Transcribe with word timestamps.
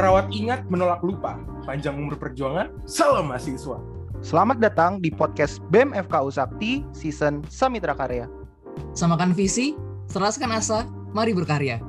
Merawat 0.00 0.32
ingat, 0.32 0.64
menolak 0.72 1.04
lupa. 1.04 1.36
Panjang 1.68 1.92
umur 1.92 2.16
perjuangan, 2.16 2.72
salam 2.88 3.28
mahasiswa. 3.28 3.84
Selamat 4.24 4.56
datang 4.56 4.96
di 4.96 5.12
podcast 5.12 5.60
BEM 5.68 5.92
FKU 5.92 6.32
Sakti 6.32 6.80
Season 6.96 7.44
Samitra 7.52 7.92
Karya. 7.92 8.24
Samakan 8.96 9.36
visi, 9.36 9.76
seraskan 10.08 10.56
asa, 10.56 10.88
mari 11.12 11.36
berkarya. 11.36 11.84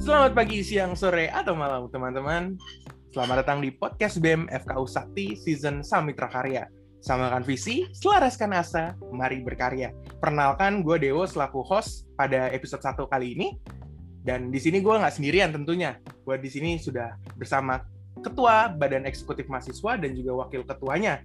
Selamat 0.00 0.32
pagi, 0.32 0.64
siang, 0.64 0.96
sore, 0.96 1.28
atau 1.28 1.52
malam 1.52 1.92
teman-teman. 1.92 2.56
Selamat 3.12 3.44
datang 3.44 3.60
di 3.60 3.68
podcast 3.68 4.16
BEM 4.16 4.48
FKU 4.48 4.88
Sakti 4.88 5.36
Season 5.36 5.84
Samitra 5.84 6.32
Karya. 6.32 6.72
Samakan 7.00 7.46
visi, 7.46 7.86
selaraskan 7.94 8.50
asa, 8.56 8.98
mari 9.14 9.38
berkarya. 9.44 9.94
Perkenalkan, 10.18 10.82
gue 10.82 10.96
Dewo 10.98 11.22
selaku 11.22 11.62
host 11.62 12.08
pada 12.18 12.50
episode 12.50 12.82
1 12.82 13.06
kali 13.06 13.36
ini. 13.38 13.48
Dan 14.26 14.50
di 14.50 14.58
sini 14.58 14.82
gue 14.82 14.90
nggak 14.90 15.14
sendirian 15.14 15.54
tentunya. 15.54 16.02
Gue 16.26 16.34
di 16.42 16.50
sini 16.50 16.82
sudah 16.82 17.14
bersama 17.38 17.78
Ketua 18.26 18.74
Badan 18.74 19.06
Eksekutif 19.06 19.46
Mahasiswa 19.46 19.94
dan 20.02 20.18
juga 20.18 20.34
Wakil 20.42 20.66
Ketuanya. 20.66 21.22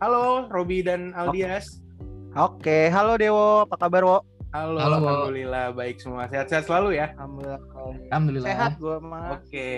Halo, 0.00 0.48
Robi 0.48 0.80
dan 0.80 1.12
Aldias. 1.12 1.84
Oke, 2.32 2.88
halo 2.88 3.20
Dewo, 3.20 3.68
apa 3.68 3.76
kabar 3.76 4.02
Wo? 4.06 4.18
Halo, 4.56 4.80
Halo, 4.80 4.96
Wo. 5.04 5.08
Alhamdulillah 5.10 5.76
baik 5.76 6.00
semua. 6.00 6.24
Sehat-sehat 6.32 6.64
selalu 6.64 6.96
ya. 6.96 7.12
Alhamdulillah. 7.20 7.60
Alhamdulillah. 8.08 8.48
Sehat 8.48 8.72
gue 8.80 8.96
mah. 9.04 9.36
Oke. 9.36 9.68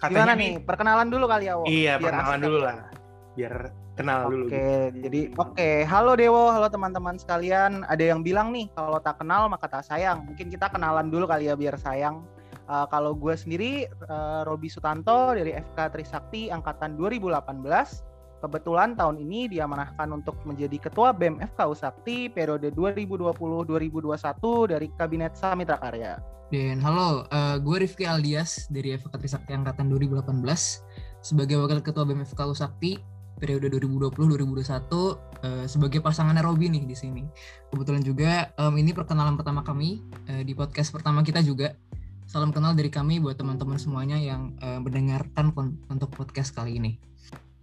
Gimana 0.00 0.32
nih? 0.32 0.64
Perkenalan 0.64 1.12
dulu 1.12 1.28
kali 1.28 1.44
ya 1.50 1.54
Wo? 1.60 1.68
Iya, 1.68 2.00
Biar 2.00 2.08
perkenalan 2.08 2.40
dulu 2.40 2.58
kan? 2.64 2.66
lah. 2.72 2.78
Biar 3.36 3.54
kenal 4.02 4.22
dulu. 4.28 4.44
Oke, 4.50 4.68
jadi 4.98 5.20
oke. 5.38 5.70
Halo 5.86 6.12
Dewo, 6.18 6.50
halo 6.50 6.66
teman-teman 6.66 7.16
sekalian. 7.16 7.86
Ada 7.86 8.12
yang 8.12 8.20
bilang 8.26 8.50
nih 8.50 8.66
kalau 8.74 8.98
tak 8.98 9.22
kenal 9.22 9.46
maka 9.46 9.70
tak 9.70 9.86
sayang. 9.86 10.26
Mungkin 10.26 10.50
kita 10.50 10.66
kenalan 10.68 11.08
dulu 11.08 11.30
kali 11.30 11.46
ya 11.46 11.54
biar 11.54 11.78
sayang. 11.78 12.26
Eh, 12.66 12.86
kalau 12.90 13.14
gue 13.14 13.34
sendiri 13.38 13.86
eh, 13.86 14.40
Robi 14.42 14.66
Sutanto 14.66 15.32
dari 15.32 15.54
FK 15.54 15.78
Trisakti 15.94 16.50
angkatan 16.50 16.98
2018. 16.98 18.10
Kebetulan 18.42 18.98
tahun 18.98 19.22
ini 19.22 19.46
diamanahkan 19.54 20.10
untuk 20.10 20.34
menjadi 20.42 20.90
Ketua 20.90 21.14
BEM 21.14 21.38
FKU 21.54 21.78
Sakti 21.78 22.26
periode 22.26 22.74
2020-2021 22.74 24.18
dari 24.66 24.90
Kabinet 24.98 25.38
Samitra 25.38 25.78
Karya. 25.78 26.18
Dan 26.50 26.82
halo, 26.82 27.22
eh, 27.30 27.56
gue 27.62 27.86
Rifki 27.86 28.02
Aldias 28.02 28.66
dari 28.66 28.98
FK 28.98 29.14
Trisakti 29.14 29.54
Angkatan 29.54 29.86
2018 29.86 30.42
sebagai 31.22 31.54
Wakil 31.62 31.86
Ketua 31.86 32.02
BMFK 32.02 32.40
Sakti 32.58 32.98
periode 33.42 33.66
2020-2021 33.74 34.62
eh, 35.42 35.66
sebagai 35.66 35.98
pasangannya 35.98 36.46
Robi 36.46 36.70
nih 36.70 36.86
di 36.86 36.94
sini. 36.94 37.26
Kebetulan 37.74 37.98
juga 38.06 38.54
em, 38.54 38.78
ini 38.78 38.94
perkenalan 38.94 39.34
pertama 39.34 39.66
kami 39.66 39.98
eh, 40.30 40.46
di 40.46 40.54
podcast 40.54 40.94
pertama 40.94 41.26
kita 41.26 41.42
juga. 41.42 41.74
Salam 42.30 42.54
kenal 42.54 42.78
dari 42.78 42.86
kami 42.86 43.18
buat 43.18 43.34
teman-teman 43.34 43.82
semuanya 43.82 44.14
yang 44.14 44.54
eh, 44.62 44.78
mendengarkan 44.78 45.50
kon- 45.50 45.74
untuk 45.90 46.14
podcast 46.14 46.54
kali 46.54 46.78
ini. 46.78 46.94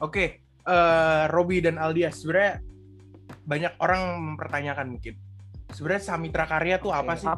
Oke, 0.04 0.44
eh 0.44 1.24
Robi 1.32 1.64
dan 1.64 1.80
Aldias 1.80 2.20
sebenarnya 2.20 2.60
banyak 3.48 3.74
orang 3.80 4.36
mempertanyakan 4.36 5.00
mungkin. 5.00 5.16
Sebenarnya 5.72 6.04
Samitra 6.04 6.44
Karya 6.44 6.76
tuh 6.84 6.92
apa 6.92 7.16
Oke. 7.16 7.22
sih? 7.24 7.30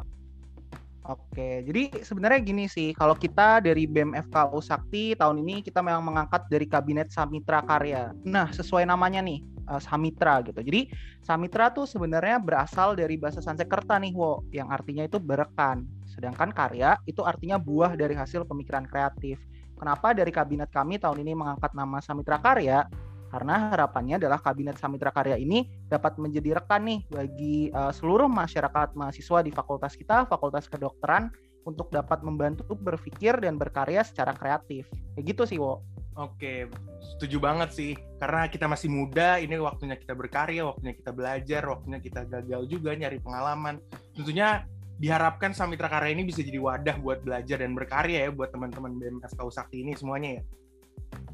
Oke, 1.02 1.66
jadi 1.66 1.90
sebenarnya 2.06 2.38
gini 2.38 2.70
sih, 2.70 2.94
kalau 2.94 3.18
kita 3.18 3.58
dari 3.58 3.90
BEM 3.90 4.14
FKU 4.30 4.62
Sakti 4.62 5.18
tahun 5.18 5.42
ini 5.42 5.58
kita 5.66 5.82
memang 5.82 5.98
mengangkat 6.06 6.46
dari 6.46 6.62
Kabinet 6.70 7.10
Samitra 7.10 7.58
Karya. 7.66 8.14
Nah, 8.22 8.54
sesuai 8.54 8.86
namanya 8.86 9.18
nih, 9.18 9.42
eh, 9.42 9.82
Samitra 9.82 10.38
gitu. 10.46 10.62
Jadi 10.62 10.94
Samitra 11.18 11.74
tuh 11.74 11.90
sebenarnya 11.90 12.38
berasal 12.38 12.94
dari 12.94 13.18
bahasa 13.18 13.42
Sanskerta 13.42 13.98
nih, 13.98 14.14
Wo, 14.14 14.46
yang 14.54 14.70
artinya 14.70 15.02
itu 15.02 15.18
berekan. 15.18 15.90
Sedangkan 16.06 16.54
karya 16.54 16.94
itu 17.02 17.26
artinya 17.26 17.58
buah 17.58 17.98
dari 17.98 18.14
hasil 18.14 18.46
pemikiran 18.46 18.86
kreatif. 18.86 19.42
Kenapa 19.74 20.14
dari 20.14 20.30
kabinet 20.30 20.70
kami 20.70 21.02
tahun 21.02 21.26
ini 21.26 21.34
mengangkat 21.34 21.74
nama 21.74 21.98
Samitra 21.98 22.38
Karya? 22.38 22.86
Karena 23.32 23.72
harapannya 23.72 24.20
adalah 24.20 24.44
kabinet 24.44 24.76
Samitra 24.76 25.08
Karya 25.08 25.40
ini 25.40 25.64
dapat 25.88 26.20
menjadi 26.20 26.60
rekan 26.60 26.84
nih 26.84 27.00
bagi 27.08 27.72
eh, 27.72 27.92
seluruh 27.96 28.28
masyarakat 28.28 28.92
mahasiswa 28.92 29.40
di 29.40 29.48
fakultas 29.48 29.96
kita, 29.96 30.28
Fakultas 30.28 30.68
Kedokteran 30.68 31.32
untuk 31.64 31.88
dapat 31.88 32.20
membantu 32.20 32.76
berpikir 32.76 33.40
dan 33.40 33.56
berkarya 33.56 34.04
secara 34.04 34.36
kreatif. 34.36 34.84
Kayak 35.16 35.24
gitu 35.32 35.42
sih, 35.48 35.56
Wo. 35.56 35.80
Oke, 36.12 36.68
setuju 37.00 37.40
banget 37.40 37.72
sih. 37.72 37.92
Karena 38.20 38.44
kita 38.52 38.68
masih 38.68 38.92
muda, 38.92 39.40
ini 39.40 39.56
waktunya 39.56 39.96
kita 39.96 40.12
berkarya, 40.12 40.68
waktunya 40.68 40.92
kita 40.92 41.10
belajar, 41.14 41.62
waktunya 41.64 41.98
kita 42.04 42.28
gagal 42.28 42.68
juga 42.68 42.92
nyari 42.92 43.16
pengalaman. 43.16 43.80
Tentunya 44.12 44.68
diharapkan 45.00 45.56
Samitra 45.56 45.88
Karya 45.88 46.12
ini 46.12 46.28
bisa 46.28 46.44
jadi 46.44 46.60
wadah 46.60 47.00
buat 47.00 47.24
belajar 47.24 47.64
dan 47.64 47.72
berkarya 47.72 48.28
ya 48.28 48.30
buat 48.30 48.52
teman-teman 48.52 49.00
FKU 49.24 49.50
Sakti 49.50 49.80
ini 49.80 49.96
semuanya 49.96 50.38
ya. 50.38 50.42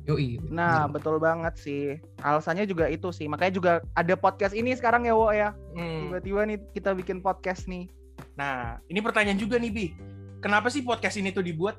Yoi. 0.09 0.41
Nah, 0.49 0.89
betul 0.89 1.21
banget 1.21 1.55
sih. 1.61 2.01
Alasannya 2.25 2.65
juga 2.65 2.89
itu 2.89 3.13
sih. 3.13 3.29
Makanya 3.29 3.53
juga 3.53 3.73
ada 3.93 4.17
podcast 4.17 4.57
ini 4.57 4.73
sekarang 4.73 5.05
ya, 5.05 5.13
Wo 5.13 5.29
ya. 5.29 5.53
Hmm. 5.77 6.09
Tiba-tiba 6.09 6.41
nih 6.49 6.59
kita 6.73 6.97
bikin 6.97 7.21
podcast 7.21 7.69
nih. 7.69 7.93
Nah, 8.41 8.81
ini 8.89 9.05
pertanyaan 9.05 9.37
juga 9.37 9.61
nih 9.61 9.69
Bi. 9.69 9.87
Kenapa 10.41 10.73
sih 10.73 10.81
podcast 10.81 11.21
ini 11.21 11.29
tuh 11.29 11.45
dibuat? 11.45 11.77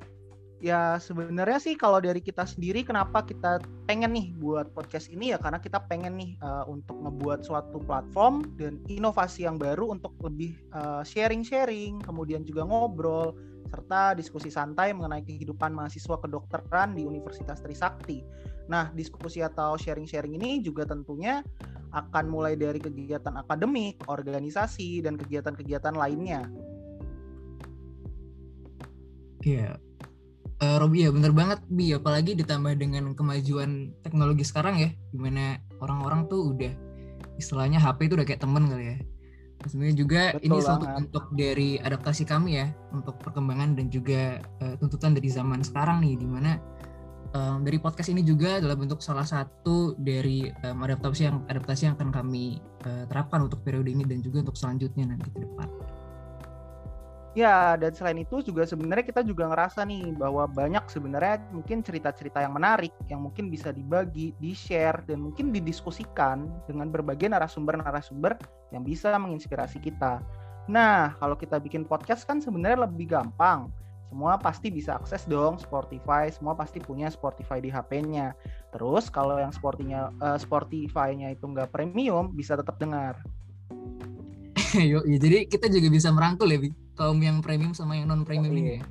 Ya 0.60 1.00
sebenarnya 1.00 1.56
sih 1.56 1.72
kalau 1.72 2.04
dari 2.04 2.20
kita 2.20 2.44
sendiri 2.44 2.84
kenapa 2.84 3.24
kita 3.24 3.64
pengen 3.88 4.12
nih 4.12 4.36
buat 4.36 4.68
podcast 4.76 5.08
ini 5.08 5.32
ya 5.32 5.40
karena 5.40 5.56
kita 5.56 5.80
pengen 5.88 6.20
nih 6.20 6.36
eh, 6.36 6.64
untuk 6.68 7.00
ngebuat 7.00 7.48
suatu 7.48 7.80
platform 7.80 8.44
dan 8.60 8.76
inovasi 8.84 9.48
yang 9.48 9.56
baru 9.56 9.96
untuk 9.96 10.12
lebih 10.20 10.60
eh, 10.76 11.02
sharing-sharing, 11.08 12.04
kemudian 12.04 12.44
juga 12.44 12.68
ngobrol 12.68 13.32
serta 13.70 14.18
diskusi 14.18 14.50
santai 14.50 14.90
mengenai 14.90 15.22
kehidupan 15.22 15.70
mahasiswa 15.70 16.18
kedokteran 16.18 16.98
di 16.98 17.06
Universitas 17.06 17.62
Trisakti. 17.62 18.26
Nah, 18.66 18.90
diskusi 18.94 19.40
atau 19.42 19.78
sharing-sharing 19.78 20.34
ini 20.34 20.58
juga 20.62 20.86
tentunya 20.86 21.42
akan 21.90 22.30
mulai 22.30 22.54
dari 22.54 22.78
kegiatan 22.78 23.34
akademik, 23.38 24.02
organisasi 24.06 25.02
dan 25.02 25.18
kegiatan-kegiatan 25.18 25.94
lainnya. 25.94 26.46
Iya. 29.42 29.78
Eh, 30.60 30.76
Robi 30.76 31.08
ya 31.08 31.10
bener 31.10 31.32
banget 31.32 31.64
Bi, 31.72 31.96
apalagi 31.96 32.36
ditambah 32.36 32.76
dengan 32.76 33.16
kemajuan 33.16 33.96
teknologi 34.04 34.44
sekarang 34.44 34.76
ya, 34.76 34.90
di 34.92 35.18
mana 35.18 35.56
orang-orang 35.80 36.28
tuh 36.28 36.52
udah 36.52 36.72
istilahnya 37.40 37.80
HP 37.80 38.12
itu 38.12 38.14
udah 38.20 38.26
kayak 38.28 38.44
temen 38.44 38.68
kali 38.68 38.86
ya. 38.92 38.98
Sebenarnya 39.68 39.96
juga 39.96 40.22
Betul 40.32 40.44
ini 40.48 40.58
suatu 40.64 40.84
banget. 40.88 40.98
bentuk 41.04 41.24
dari 41.36 41.70
adaptasi 41.76 42.22
kami 42.24 42.50
ya 42.56 42.66
untuk 42.96 43.20
perkembangan 43.20 43.76
dan 43.76 43.86
juga 43.92 44.40
eh, 44.40 44.74
tuntutan 44.80 45.12
dari 45.12 45.28
zaman 45.28 45.60
sekarang 45.60 46.00
nih, 46.00 46.16
di 46.16 46.24
mana 46.24 46.56
em, 47.36 47.60
dari 47.60 47.76
podcast 47.76 48.08
ini 48.08 48.24
juga 48.24 48.56
adalah 48.56 48.76
bentuk 48.80 49.04
salah 49.04 49.28
satu 49.28 49.94
dari 50.00 50.48
em, 50.48 50.78
adaptasi 50.80 51.28
yang 51.28 51.44
adaptasi 51.44 51.92
yang 51.92 51.94
akan 52.00 52.08
kami 52.08 52.56
eh, 52.88 53.04
terapkan 53.12 53.44
untuk 53.44 53.60
periode 53.60 53.92
ini 53.92 54.08
dan 54.08 54.24
juga 54.24 54.48
untuk 54.48 54.56
selanjutnya 54.56 55.12
nanti 55.12 55.28
ke 55.28 55.44
depan. 55.44 55.68
Ya, 57.38 57.78
dan 57.78 57.94
selain 57.94 58.18
itu 58.26 58.42
juga 58.42 58.66
sebenarnya 58.66 59.06
kita 59.06 59.22
juga 59.22 59.46
ngerasa 59.46 59.86
nih 59.86 60.18
bahwa 60.18 60.50
banyak 60.50 60.82
sebenarnya 60.90 61.38
mungkin 61.54 61.78
cerita-cerita 61.78 62.42
yang 62.42 62.58
menarik 62.58 62.90
yang 63.06 63.22
mungkin 63.22 63.54
bisa 63.54 63.70
dibagi, 63.70 64.34
di-share 64.42 64.98
dan 65.06 65.22
mungkin 65.22 65.54
didiskusikan 65.54 66.50
dengan 66.66 66.90
berbagai 66.90 67.30
narasumber-narasumber 67.30 68.34
yang 68.74 68.82
bisa 68.82 69.14
menginspirasi 69.14 69.78
kita. 69.78 70.18
Nah, 70.66 71.14
kalau 71.22 71.38
kita 71.38 71.62
bikin 71.62 71.86
podcast 71.86 72.26
kan 72.26 72.42
sebenarnya 72.42 72.90
lebih 72.90 73.14
gampang. 73.14 73.70
Semua 74.10 74.34
pasti 74.34 74.74
bisa 74.74 74.98
akses 74.98 75.22
dong 75.30 75.54
Spotify, 75.62 76.26
semua 76.34 76.58
pasti 76.58 76.82
punya 76.82 77.06
Spotify 77.14 77.62
di 77.62 77.70
HP-nya. 77.70 78.34
Terus 78.74 79.06
kalau 79.06 79.38
yang 79.38 79.54
Sportinya 79.54 80.10
eh, 80.18 80.38
Spotify-nya 80.42 81.30
itu 81.30 81.46
nggak 81.46 81.70
premium, 81.70 82.34
bisa 82.34 82.58
tetap 82.58 82.74
dengar. 82.82 83.22
Yo, 84.90 84.98
jadi 85.06 85.46
kita 85.46 85.70
juga 85.70 85.86
bisa 85.94 86.10
merangkul 86.10 86.50
ya. 86.50 86.58
Kaum 87.00 87.16
yang 87.16 87.40
premium 87.40 87.72
sama 87.72 87.96
yang 87.96 88.12
non 88.12 88.28
premium 88.28 88.52
Oh, 88.52 88.60
ini. 88.60 88.64
iya. 88.68 88.76
ya. 88.76 88.84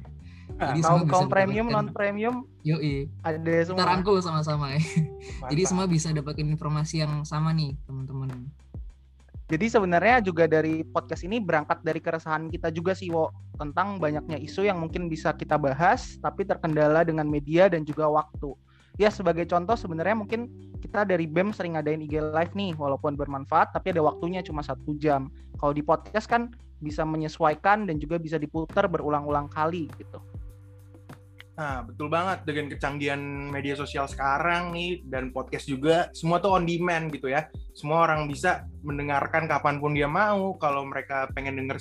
Ah, 0.58 0.74
Jadi 0.74 0.82
Kaum 0.82 1.02
kaum 1.06 1.28
premium, 1.30 1.68
non 1.70 1.88
premium 1.94 2.36
Yoi, 2.66 3.06
ada 3.22 3.38
kita 3.38 3.70
semua. 3.70 3.86
rangkul 3.86 4.18
sama-sama 4.18 4.74
ya. 4.74 4.82
Jadi 5.54 5.62
semua 5.64 5.86
bisa 5.86 6.10
dapetin 6.10 6.50
informasi 6.50 7.06
yang 7.06 7.22
sama 7.22 7.54
nih, 7.54 7.78
teman-teman. 7.86 8.50
Jadi 9.46 9.66
sebenarnya 9.66 10.22
juga 10.22 10.46
dari 10.46 10.82
podcast 10.82 11.22
ini 11.22 11.38
berangkat 11.42 11.82
dari 11.82 12.02
keresahan 12.02 12.50
kita 12.50 12.70
juga 12.70 12.98
sih, 12.98 13.10
Wo, 13.10 13.30
tentang 13.58 14.02
banyaknya 14.02 14.38
isu 14.38 14.66
yang 14.66 14.82
mungkin 14.82 15.06
bisa 15.06 15.34
kita 15.34 15.58
bahas, 15.58 16.18
tapi 16.18 16.46
terkendala 16.46 17.06
dengan 17.06 17.30
media 17.30 17.70
dan 17.70 17.86
juga 17.86 18.10
waktu. 18.10 18.54
Ya 18.98 19.10
sebagai 19.10 19.48
contoh 19.48 19.74
sebenarnya 19.74 20.18
mungkin 20.18 20.50
kita 20.82 21.06
dari 21.08 21.24
BEM 21.26 21.54
sering 21.56 21.78
ngadain 21.80 22.04
IG 22.04 22.20
live 22.20 22.54
nih, 22.54 22.74
walaupun 22.76 23.16
bermanfaat, 23.16 23.72
tapi 23.74 23.96
ada 23.96 24.02
waktunya 24.02 24.42
cuma 24.44 24.60
satu 24.60 24.98
jam. 24.98 25.30
Kalau 25.56 25.74
di 25.74 25.82
podcast 25.82 26.28
kan 26.28 26.52
bisa 26.80 27.04
menyesuaikan 27.04 27.86
dan 27.86 28.00
juga 28.00 28.18
bisa 28.18 28.40
diputar 28.40 28.88
berulang-ulang 28.88 29.52
kali 29.52 29.88
gitu. 30.00 30.20
Nah, 31.60 31.84
betul 31.84 32.08
banget 32.08 32.48
dengan 32.48 32.72
kecanggihan 32.72 33.20
media 33.52 33.76
sosial 33.76 34.08
sekarang 34.08 34.72
nih 34.72 35.04
dan 35.12 35.36
podcast 35.36 35.68
juga 35.68 36.08
semua 36.16 36.40
tuh 36.40 36.56
on 36.56 36.64
demand 36.64 37.12
gitu 37.12 37.28
ya. 37.28 37.52
Semua 37.76 38.08
orang 38.08 38.32
bisa 38.32 38.64
mendengarkan 38.80 39.44
kapan 39.44 39.84
pun 39.84 39.92
dia 39.92 40.08
mau. 40.08 40.56
Kalau 40.56 40.88
mereka 40.88 41.28
pengen 41.36 41.60
denger 41.60 41.76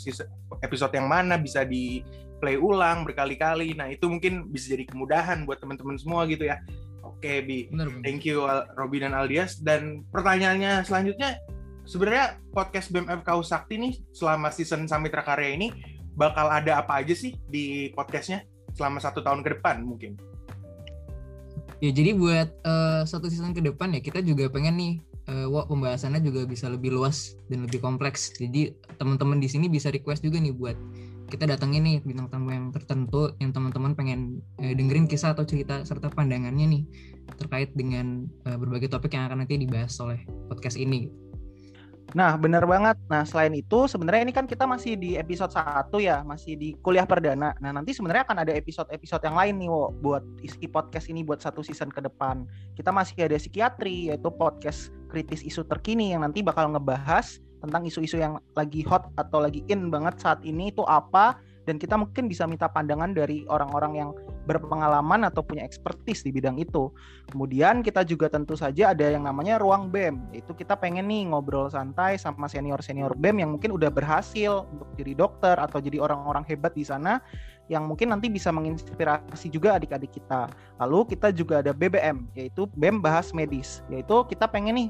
episode 0.66 0.90
yang 0.98 1.06
mana 1.06 1.38
bisa 1.38 1.62
di 1.62 2.02
play 2.42 2.58
ulang 2.58 3.06
berkali-kali. 3.06 3.78
Nah, 3.78 3.86
itu 3.86 4.10
mungkin 4.10 4.50
bisa 4.50 4.74
jadi 4.74 4.82
kemudahan 4.82 5.46
buat 5.46 5.62
teman-teman 5.62 5.94
semua 5.94 6.26
gitu 6.26 6.50
ya. 6.50 6.58
Oke, 7.06 7.46
Bi. 7.46 7.70
Bener, 7.70 7.86
bener. 7.86 8.02
Thank 8.02 8.26
you 8.26 8.50
Robi 8.74 8.98
dan 8.98 9.14
Aldias 9.14 9.62
dan 9.62 10.02
pertanyaannya 10.10 10.82
selanjutnya 10.82 11.38
sebenarnya 11.88 12.37
podcast 12.52 12.93
BMFK 12.93 13.29
Sakti 13.40 13.81
nih 13.81 13.94
selama 14.12 14.52
season 14.52 14.85
Samitra 14.85 15.25
Karya 15.25 15.56
ini 15.56 15.73
bakal 16.12 16.52
ada 16.52 16.85
apa 16.85 17.00
aja 17.00 17.17
sih 17.17 17.32
di 17.49 17.88
podcastnya? 17.96 18.44
selama 18.76 19.02
satu 19.02 19.25
tahun 19.26 19.43
ke 19.43 19.58
depan 19.58 19.82
mungkin. 19.82 20.14
Ya 21.82 21.90
jadi 21.90 22.14
buat 22.14 22.52
uh, 22.62 23.02
satu 23.02 23.26
season 23.26 23.50
ke 23.50 23.58
depan 23.58 23.90
ya 23.90 23.99
kita 23.99 24.23
juga 24.23 24.46
pengen 24.46 24.79
nih 24.79 24.94
uh, 25.26 25.50
wah 25.50 25.67
pembahasannya 25.67 26.23
juga 26.23 26.46
bisa 26.46 26.70
lebih 26.70 26.94
luas 26.94 27.35
dan 27.50 27.67
lebih 27.67 27.82
kompleks. 27.82 28.34
Jadi 28.38 28.75
teman-teman 29.02 29.43
di 29.43 29.50
sini 29.50 29.67
bisa 29.67 29.91
request 29.91 30.23
juga 30.23 30.38
nih 30.38 30.55
buat 30.55 30.79
kita 31.29 31.44
datangin 31.44 31.82
nih 31.84 31.96
bintang 32.06 32.31
tamu 32.31 32.55
yang 32.55 32.70
tertentu 32.70 33.34
yang 33.43 33.50
teman-teman 33.50 33.99
pengen 33.99 34.20
uh, 34.62 34.75
dengerin 34.75 35.11
kisah 35.11 35.34
atau 35.34 35.43
cerita 35.43 35.82
serta 35.82 36.06
pandangannya 36.06 36.67
nih 36.70 36.82
terkait 37.34 37.75
dengan 37.75 38.31
uh, 38.46 38.55
berbagai 38.55 38.94
topik 38.94 39.14
yang 39.14 39.26
akan 39.26 39.43
nanti 39.43 39.58
dibahas 39.58 39.94
oleh 39.99 40.23
podcast 40.46 40.79
ini. 40.79 41.27
Nah, 42.16 42.40
benar 42.40 42.64
banget. 42.64 42.96
Nah, 43.12 43.20
selain 43.28 43.52
itu 43.52 43.84
sebenarnya 43.84 44.25
ini 44.25 44.32
kan 44.32 44.49
kita 44.49 44.64
masih 44.64 44.96
di 44.96 45.20
episode 45.20 45.52
1 45.52 45.93
ya, 46.00 46.25
masih 46.25 46.56
di 46.56 46.72
kuliah 46.81 47.05
perdana. 47.05 47.52
Nah, 47.60 47.69
nanti 47.69 47.93
sebenarnya 47.93 48.25
akan 48.25 48.49
ada 48.49 48.52
episode-episode 48.56 49.28
yang 49.28 49.37
lain 49.37 49.55
nih, 49.60 49.69
Wo, 49.69 49.93
buat 50.00 50.25
isi 50.40 50.64
podcast 50.72 51.12
ini 51.12 51.20
buat 51.20 51.44
satu 51.44 51.60
season 51.60 51.93
ke 51.93 52.00
depan. 52.00 52.49
Kita 52.72 52.88
masih 52.88 53.28
ada 53.28 53.37
psikiatri, 53.37 54.08
yaitu 54.08 54.32
podcast 54.32 54.88
kritis 55.12 55.44
isu 55.44 55.69
terkini 55.69 56.16
yang 56.16 56.25
nanti 56.25 56.40
bakal 56.40 56.72
ngebahas 56.72 57.44
tentang 57.60 57.84
isu-isu 57.84 58.16
yang 58.16 58.38
lagi 58.55 58.87
hot 58.87 59.10
atau 59.19 59.43
lagi 59.43 59.66
in 59.69 59.90
banget 59.90 60.16
saat 60.16 60.40
ini 60.46 60.70
itu 60.70 60.87
apa 60.87 61.37
dan 61.69 61.76
kita 61.76 62.00
mungkin 62.00 62.32
bisa 62.32 62.49
minta 62.49 62.65
pandangan 62.65 63.12
dari 63.12 63.44
orang-orang 63.53 63.93
yang 64.00 64.11
berpengalaman 64.49 65.29
atau 65.29 65.44
punya 65.44 65.61
expertise 65.61 66.25
di 66.25 66.32
bidang 66.32 66.56
itu. 66.56 66.88
Kemudian 67.29 67.85
kita 67.85 68.09
juga 68.09 68.32
tentu 68.32 68.56
saja 68.56 68.97
ada 68.97 69.05
yang 69.05 69.29
namanya 69.29 69.61
ruang 69.61 69.93
BEM. 69.93 70.32
Itu 70.32 70.56
kita 70.56 70.81
pengen 70.81 71.12
nih 71.12 71.29
ngobrol 71.29 71.69
santai 71.69 72.17
sama 72.17 72.49
senior-senior 72.49 73.12
BEM 73.20 73.44
yang 73.44 73.50
mungkin 73.53 73.76
udah 73.76 73.93
berhasil 73.93 74.65
untuk 74.73 74.88
jadi 74.97 75.12
dokter 75.12 75.61
atau 75.61 75.76
jadi 75.76 76.00
orang-orang 76.00 76.49
hebat 76.49 76.73
di 76.73 76.88
sana 76.88 77.20
yang 77.69 77.85
mungkin 77.85 78.09
nanti 78.17 78.32
bisa 78.32 78.49
menginspirasi 78.49 79.53
juga 79.53 79.76
adik-adik 79.76 80.17
kita. 80.17 80.49
Lalu 80.81 81.12
kita 81.12 81.29
juga 81.37 81.61
ada 81.61 81.76
BBM 81.76 82.25
yaitu 82.32 82.65
BEM 82.81 83.05
Bahas 83.05 83.37
Medis. 83.37 83.85
Yaitu 83.93 84.25
kita 84.32 84.49
pengen 84.49 84.81
nih 84.81 84.88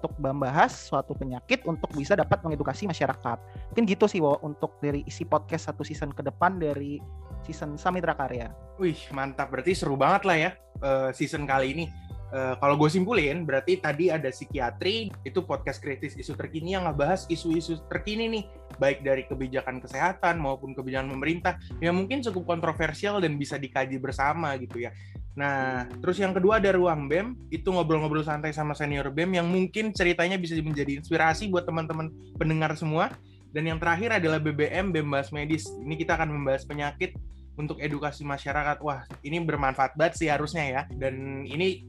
untuk 0.00 0.16
membahas 0.16 0.72
suatu 0.72 1.12
penyakit 1.12 1.68
untuk 1.68 1.92
bisa 1.92 2.16
dapat 2.16 2.40
mengedukasi 2.40 2.88
masyarakat. 2.88 3.36
Mungkin 3.70 3.84
gitu 3.84 4.08
sih 4.08 4.24
Wo 4.24 4.40
untuk 4.40 4.80
dari 4.80 5.04
isi 5.04 5.28
podcast 5.28 5.68
satu 5.68 5.84
season 5.84 6.16
ke 6.16 6.24
depan 6.24 6.56
dari 6.56 6.96
season 7.44 7.76
Samitra 7.76 8.16
Karya. 8.16 8.48
Wih, 8.80 8.96
mantap. 9.12 9.52
Berarti 9.52 9.76
seru 9.76 10.00
banget 10.00 10.24
lah 10.24 10.36
ya 10.40 10.50
uh, 10.80 11.12
season 11.12 11.44
kali 11.44 11.76
ini. 11.76 11.86
Uh, 12.30 12.54
kalau 12.62 12.78
gue 12.78 12.86
simpulin, 12.86 13.42
berarti 13.42 13.82
tadi 13.82 14.06
ada 14.06 14.30
psikiatri, 14.30 15.10
itu 15.26 15.42
podcast 15.42 15.82
kritis 15.82 16.14
isu 16.14 16.38
terkini 16.38 16.78
yang 16.78 16.86
ngebahas 16.86 17.26
isu-isu 17.26 17.82
terkini 17.90 18.30
nih, 18.30 18.44
baik 18.78 19.02
dari 19.02 19.26
kebijakan 19.26 19.82
kesehatan 19.82 20.38
maupun 20.38 20.70
kebijakan 20.70 21.10
pemerintah, 21.10 21.58
yang 21.82 21.98
mungkin 21.98 22.22
cukup 22.22 22.54
kontroversial 22.54 23.18
dan 23.18 23.34
bisa 23.34 23.58
dikaji 23.58 23.98
bersama 23.98 24.54
gitu 24.62 24.86
ya. 24.86 24.94
Nah, 25.40 25.88
terus 26.04 26.20
yang 26.20 26.36
kedua 26.36 26.60
ada 26.60 26.68
ruang 26.76 27.08
BEM, 27.08 27.32
itu 27.48 27.72
ngobrol-ngobrol 27.72 28.20
santai 28.20 28.52
sama 28.52 28.76
senior 28.76 29.08
BEM 29.08 29.40
yang 29.40 29.48
mungkin 29.48 29.88
ceritanya 29.96 30.36
bisa 30.36 30.52
menjadi 30.60 31.00
inspirasi 31.00 31.48
buat 31.48 31.64
teman-teman 31.64 32.12
pendengar 32.36 32.76
semua. 32.76 33.08
Dan 33.48 33.64
yang 33.64 33.80
terakhir 33.80 34.20
adalah 34.20 34.36
BBM, 34.36 34.92
BEM 34.92 35.08
Bahas 35.08 35.32
Medis. 35.32 35.64
Ini 35.80 35.96
kita 35.96 36.20
akan 36.20 36.28
membahas 36.28 36.68
penyakit 36.68 37.16
untuk 37.56 37.80
edukasi 37.80 38.20
masyarakat. 38.20 38.84
Wah, 38.84 39.08
ini 39.24 39.40
bermanfaat 39.40 39.96
banget 39.96 40.20
sih 40.20 40.28
harusnya 40.28 40.64
ya. 40.68 40.82
Dan 40.92 41.48
ini 41.48 41.88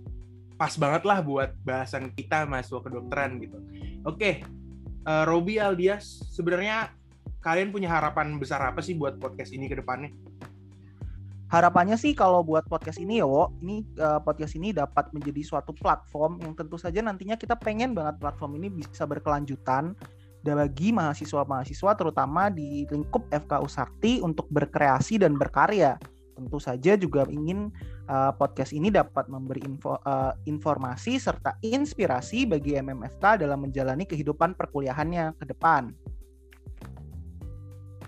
pas 0.55 0.71
banget 0.79 1.03
lah 1.03 1.19
buat 1.19 1.51
bahasan 1.67 2.15
kita 2.15 2.47
mahasiswa 2.47 2.79
kedokteran 2.79 3.35
gitu. 3.43 3.59
Oke, 4.07 4.47
uh, 5.03 5.27
Robi 5.27 5.59
Aldias, 5.59 6.23
sebenarnya 6.31 6.95
kalian 7.43 7.75
punya 7.75 7.91
harapan 7.91 8.39
besar 8.39 8.63
apa 8.63 8.79
sih 8.79 8.95
buat 8.95 9.19
podcast 9.19 9.51
ini 9.51 9.67
ke 9.67 9.75
depannya? 9.75 10.15
Harapannya 11.51 11.99
sih 11.99 12.15
kalau 12.15 12.47
buat 12.47 12.63
podcast 12.71 12.95
ini 12.95 13.19
ya, 13.19 13.27
Wo, 13.27 13.51
ini 13.59 13.83
uh, 13.99 14.23
podcast 14.23 14.55
ini 14.55 14.71
dapat 14.71 15.11
menjadi 15.11 15.43
suatu 15.43 15.75
platform 15.75 16.39
yang 16.39 16.55
tentu 16.55 16.79
saja 16.79 17.03
nantinya 17.03 17.35
kita 17.35 17.59
pengen 17.59 17.91
banget 17.91 18.23
platform 18.23 18.55
ini 18.55 18.71
bisa 18.71 19.03
berkelanjutan 19.03 19.91
bagi 20.47 20.95
mahasiswa-mahasiswa 20.95 21.91
terutama 21.99 22.47
di 22.47 22.87
lingkup 22.87 23.27
FKU 23.29 23.67
Sakti 23.67 24.23
untuk 24.23 24.47
berkreasi 24.47 25.19
dan 25.19 25.35
berkarya. 25.35 25.99
Tentu 26.39 26.57
saja 26.57 26.95
juga 26.95 27.27
ingin 27.27 27.67
uh, 28.07 28.31
podcast 28.31 28.71
ini 28.71 28.87
dapat 28.87 29.27
memberi 29.27 29.61
info, 29.67 29.99
uh, 30.07 30.31
informasi 30.47 31.19
serta 31.19 31.59
inspirasi 31.59 32.47
bagi 32.47 32.79
MMFK 32.79 33.43
dalam 33.43 33.67
menjalani 33.67 34.07
kehidupan 34.07 34.55
perkuliahannya 34.55 35.35
ke 35.35 35.45
depan. 35.51 35.91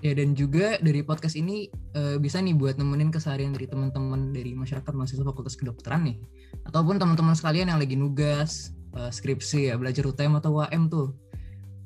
Ya 0.03 0.11
dan 0.11 0.35
juga 0.35 0.75
dari 0.83 0.99
podcast 0.99 1.39
ini 1.39 1.71
uh, 1.95 2.19
bisa 2.19 2.43
nih 2.43 2.51
buat 2.59 2.75
nemenin 2.75 3.07
keseharian 3.07 3.55
dari 3.55 3.71
teman-teman 3.71 4.35
dari 4.35 4.51
masyarakat 4.51 4.91
mahasiswa 4.91 5.23
Fakultas 5.23 5.55
Kedokteran 5.55 6.03
nih, 6.03 6.19
ataupun 6.67 6.99
teman-teman 6.99 7.31
sekalian 7.31 7.71
yang 7.71 7.79
lagi 7.79 7.95
nugas, 7.95 8.75
uh, 8.99 9.07
skripsi 9.07 9.71
ya 9.71 9.79
belajar 9.79 10.03
UTM 10.03 10.43
atau 10.43 10.59
UAM 10.59 10.91
tuh, 10.91 11.15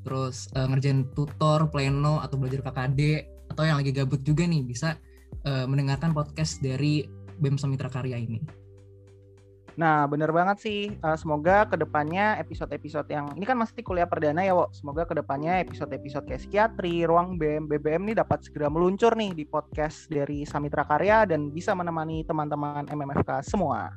terus 0.01 0.49
uh, 0.57 0.65
ngerjain 0.65 1.05
tutor, 1.13 1.69
pleno 1.69 2.17
atau 2.17 2.41
belajar 2.41 2.65
KKD 2.65 3.01
atau 3.53 3.63
yang 3.69 3.77
lagi 3.77 3.93
gabut 3.93 4.25
juga 4.25 4.49
nih 4.49 4.65
bisa 4.65 4.97
uh, 5.45 5.69
mendengarkan 5.69 6.09
podcast 6.17 6.57
dari 6.57 7.05
BEM 7.37 7.61
Samitra 7.61 7.93
Karya 7.93 8.17
ini. 8.17 8.41
Nah, 9.77 10.09
bener 10.09 10.33
banget 10.33 10.57
sih. 10.57 10.81
Uh, 11.05 11.13
semoga 11.13 11.69
ke 11.69 11.77
depannya 11.77 12.41
episode-episode 12.41 13.05
yang 13.13 13.29
ini 13.37 13.45
kan 13.45 13.53
masih 13.61 13.85
kuliah 13.85 14.09
perdana 14.09 14.41
ya, 14.41 14.57
Wo. 14.57 14.73
Semoga 14.73 15.05
ke 15.05 15.13
depannya 15.13 15.61
episode-episode 15.61 16.25
kayak 16.25 16.41
psikiatri, 16.41 17.05
ruang 17.05 17.37
BEM, 17.37 17.69
BBM 17.69 18.09
ini 18.09 18.13
dapat 18.17 18.41
segera 18.41 18.73
meluncur 18.73 19.13
nih 19.13 19.37
di 19.37 19.45
podcast 19.45 20.09
dari 20.09 20.49
Samitra 20.49 20.81
Karya 20.81 21.29
dan 21.29 21.53
bisa 21.53 21.77
menemani 21.77 22.25
teman-teman 22.25 22.89
MMFK 22.89 23.45
semua. 23.45 23.93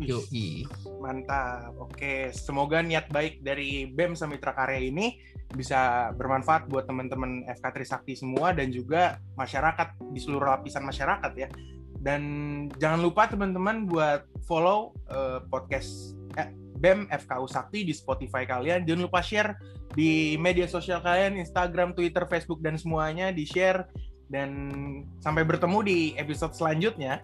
Yoi. 0.00 0.64
Mantap. 1.04 1.76
Oke, 1.76 2.32
semoga 2.32 2.80
niat 2.80 3.12
baik 3.12 3.44
dari 3.44 3.92
BEM 3.92 4.16
Samitra 4.16 4.56
Karya 4.56 4.88
ini 4.88 5.20
bisa 5.52 6.08
bermanfaat 6.16 6.72
buat 6.72 6.88
teman-teman 6.88 7.44
FK 7.44 7.66
Trisakti 7.76 8.16
semua 8.16 8.56
dan 8.56 8.72
juga 8.72 9.20
masyarakat 9.36 10.00
di 10.16 10.20
seluruh 10.22 10.48
lapisan 10.56 10.86
masyarakat 10.88 11.32
ya 11.36 11.52
dan 12.00 12.22
jangan 12.80 13.04
lupa 13.04 13.28
teman-teman 13.28 13.84
buat 13.84 14.24
follow 14.48 14.96
uh, 15.12 15.44
podcast 15.52 16.16
eh, 16.40 16.48
BEM 16.80 17.04
FKU 17.12 17.44
Sakti 17.44 17.84
di 17.84 17.92
Spotify 17.92 18.48
kalian. 18.48 18.88
Jangan 18.88 19.04
lupa 19.04 19.20
share 19.20 19.52
di 19.92 20.40
media 20.40 20.64
sosial 20.64 21.04
kalian, 21.04 21.36
Instagram, 21.36 21.92
Twitter, 21.92 22.24
Facebook, 22.24 22.64
dan 22.64 22.80
semuanya 22.80 23.28
di-share. 23.28 23.84
Dan 24.32 24.72
sampai 25.20 25.44
bertemu 25.44 25.78
di 25.84 25.98
episode 26.16 26.56
selanjutnya. 26.56 27.20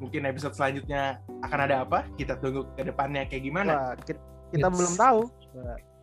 Mungkin 0.00 0.24
episode 0.24 0.56
selanjutnya 0.56 1.20
akan 1.44 1.58
ada 1.68 1.84
apa? 1.84 2.08
Kita 2.16 2.40
tunggu 2.40 2.64
ke 2.78 2.88
depannya 2.88 3.28
kayak 3.28 3.44
gimana. 3.44 3.92
Wah, 3.92 3.94
kita, 4.00 4.22
kita 4.56 4.68
belum 4.72 4.94
tahu. 4.96 5.20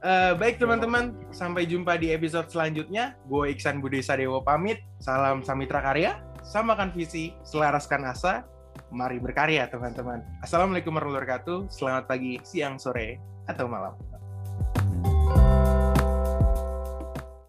Uh, 0.05 0.37
baik 0.37 0.61
teman-teman, 0.61 1.17
sampai 1.33 1.65
jumpa 1.65 1.97
di 1.97 2.13
episode 2.13 2.51
selanjutnya. 2.53 3.17
Gue 3.25 3.49
Iksan 3.55 3.81
Budi 3.81 4.05
Sadewo 4.05 4.45
pamit. 4.45 4.83
Salam 5.01 5.41
Samitra 5.41 5.81
Karya 5.81 6.24
samakan 6.45 6.93
visi, 6.93 7.33
selaraskan 7.41 8.05
asa, 8.05 8.45
mari 8.93 9.17
berkarya 9.17 9.65
teman-teman. 9.65 10.21
Assalamualaikum 10.45 10.93
warahmatullahi 10.93 11.25
wabarakatuh. 11.25 11.57
Selamat 11.73 12.05
pagi, 12.05 12.37
siang, 12.45 12.77
sore, 12.77 13.17
atau 13.49 13.65
malam. 13.65 13.97